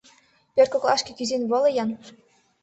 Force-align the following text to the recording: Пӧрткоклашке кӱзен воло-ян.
Пӧрткоклашке 0.53 1.11
кӱзен 1.17 1.43
воло-ян. 1.51 1.89